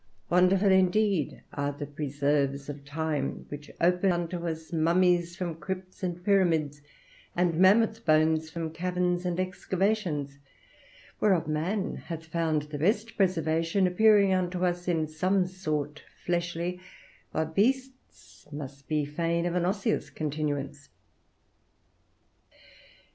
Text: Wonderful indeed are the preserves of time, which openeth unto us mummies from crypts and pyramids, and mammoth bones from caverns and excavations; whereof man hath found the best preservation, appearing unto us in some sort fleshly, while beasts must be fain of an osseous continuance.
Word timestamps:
Wonderful 0.31 0.71
indeed 0.71 1.43
are 1.53 1.71
the 1.71 1.85
preserves 1.85 2.69
of 2.69 2.83
time, 2.83 3.45
which 3.49 3.69
openeth 3.79 4.11
unto 4.13 4.47
us 4.47 4.73
mummies 4.73 5.35
from 5.35 5.53
crypts 5.57 6.01
and 6.01 6.25
pyramids, 6.25 6.81
and 7.35 7.53
mammoth 7.53 8.03
bones 8.03 8.49
from 8.49 8.71
caverns 8.71 9.27
and 9.27 9.39
excavations; 9.39 10.39
whereof 11.19 11.47
man 11.47 11.97
hath 11.97 12.25
found 12.25 12.63
the 12.63 12.79
best 12.79 13.15
preservation, 13.15 13.85
appearing 13.85 14.33
unto 14.33 14.65
us 14.65 14.87
in 14.87 15.05
some 15.07 15.45
sort 15.45 16.01
fleshly, 16.25 16.79
while 17.31 17.45
beasts 17.45 18.47
must 18.51 18.87
be 18.87 19.05
fain 19.05 19.45
of 19.45 19.53
an 19.53 19.65
osseous 19.65 20.09
continuance. 20.09 20.89